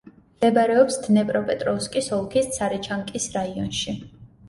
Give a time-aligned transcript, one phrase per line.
[0.37, 4.01] მდებარეობს დნეპროპეტროვსკის ოლქის ცარიჩანკის რაიონში.